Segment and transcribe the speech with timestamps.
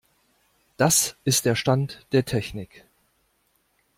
[0.77, 2.85] Das ist der Stand der Technik.